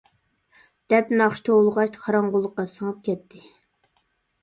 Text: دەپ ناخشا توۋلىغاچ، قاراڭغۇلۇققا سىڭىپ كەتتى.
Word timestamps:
دەپ 0.93 1.11
ناخشا 1.19 1.45
توۋلىغاچ، 1.51 2.01
قاراڭغۇلۇققا 2.07 2.69
سىڭىپ 2.75 3.01
كەتتى. 3.11 3.47